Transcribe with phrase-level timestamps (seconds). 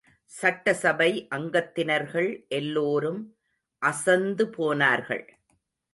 [0.31, 3.21] சட்டசபை அங்கத்தினர்கள் எல்லோரும்
[3.81, 5.25] அசந்து போனார்கள்.